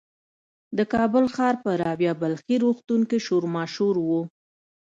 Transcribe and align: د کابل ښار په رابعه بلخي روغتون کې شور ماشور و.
د 0.77 0.79
کابل 0.93 1.25
ښار 1.33 1.55
په 1.63 1.69
رابعه 1.81 2.13
بلخي 2.21 2.55
روغتون 2.65 3.01
کې 3.09 3.17
شور 3.25 3.43
ماشور 3.55 3.95
و. 4.07 4.09